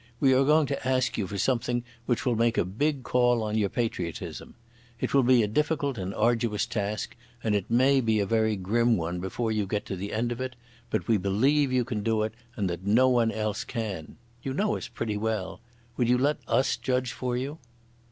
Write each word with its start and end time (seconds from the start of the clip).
We 0.19 0.33
are 0.33 0.43
going 0.43 0.65
to 0.65 0.87
ask 0.87 1.15
you 1.15 1.27
for 1.27 1.37
something 1.37 1.83
which 2.07 2.25
will 2.25 2.35
make 2.35 2.57
a 2.57 2.65
big 2.65 3.03
call 3.03 3.43
on 3.43 3.55
your 3.55 3.69
patriotism. 3.69 4.55
It 4.99 5.13
will 5.13 5.21
be 5.21 5.43
a 5.43 5.47
difficult 5.47 5.99
and 5.99 6.11
arduous 6.15 6.65
task, 6.65 7.15
and 7.43 7.53
it 7.53 7.69
may 7.69 8.01
be 8.03 8.19
a 8.19 8.25
very 8.25 8.55
grim 8.55 8.97
one 8.97 9.19
before 9.19 9.51
you 9.51 9.67
get 9.67 9.85
to 9.85 9.95
the 9.95 10.11
end 10.11 10.31
of 10.31 10.41
it, 10.41 10.55
but 10.89 11.07
we 11.07 11.17
believe 11.17 11.71
you 11.71 11.85
can 11.85 12.01
do 12.01 12.23
it, 12.23 12.33
and 12.55 12.67
that 12.67 12.83
no 12.83 13.09
one 13.09 13.31
else 13.31 13.63
can.... 13.63 14.17
You 14.41 14.55
know 14.55 14.75
us 14.75 14.87
pretty 14.87 15.17
well. 15.17 15.61
Will 15.97 16.07
you 16.09 16.17
let 16.17 16.39
us 16.47 16.77
judge 16.77 17.11
for 17.11 17.37
you?" 17.37 17.59